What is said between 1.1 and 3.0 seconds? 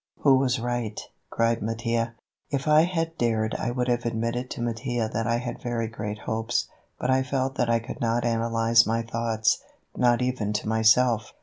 cried Mattia. If I